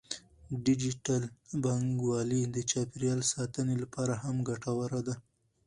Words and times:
ډیجیټل 0.65 1.21
بانکوالي 1.63 2.41
د 2.45 2.57
چاپیریال 2.71 3.21
ساتنې 3.33 3.75
لپاره 3.83 4.13
هم 4.23 4.35
ګټوره 4.49 4.99
ده. 5.07 5.15